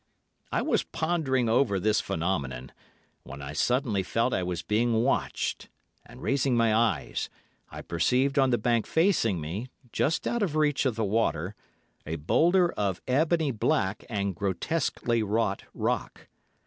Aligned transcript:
"I 0.51 0.63
was 0.63 0.81
pondering 0.83 1.47
over 1.47 1.79
this 1.79 2.01
phenomenon, 2.01 2.71
when 3.21 3.39
I 3.39 3.53
suddenly 3.53 4.01
felt 4.01 4.33
I 4.33 4.41
was 4.41 4.63
being 4.63 5.03
watched, 5.03 5.69
and, 6.03 6.23
raising 6.23 6.57
my 6.57 6.73
eyes, 6.73 7.29
I 7.69 7.83
perceived 7.83 8.39
on 8.39 8.49
the 8.49 8.57
bank 8.57 8.87
facing 8.87 9.39
me, 9.39 9.67
just 9.93 10.25
out 10.25 10.41
of 10.41 10.55
reach 10.55 10.87
of 10.87 10.95
the 10.95 11.05
water, 11.05 11.53
a 12.03 12.15
boulder 12.15 12.71
of 12.71 12.99
ebony 13.07 13.51
black 13.51 14.03
and 14.09 14.35
grotesquely 14.35 15.21
wrought 15.21 15.65
rock. 15.71 16.27